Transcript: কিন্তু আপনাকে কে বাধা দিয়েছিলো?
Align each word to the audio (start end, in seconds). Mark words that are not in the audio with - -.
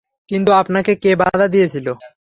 কিন্তু 0.29 0.51
আপনাকে 0.61 0.91
কে 1.03 1.11
বাধা 1.21 1.47
দিয়েছিলো? 1.47 1.93